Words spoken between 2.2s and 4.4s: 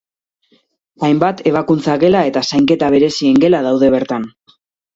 eta zainketa berezien gela daude bertan.